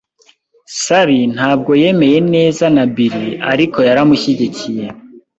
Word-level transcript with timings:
Sally 0.81 1.19
ntabwo 1.35 1.71
yemeye 1.81 2.17
neza 2.33 2.65
na 2.75 2.83
Bill, 2.95 3.17
ariko 3.51 3.77
yaramushyigikiye. 3.87 4.85